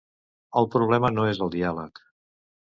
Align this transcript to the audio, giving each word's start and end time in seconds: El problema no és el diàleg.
El 0.61 0.67
problema 0.75 1.11
no 1.19 1.27
és 1.33 1.43
el 1.47 1.53
diàleg. 1.57 2.03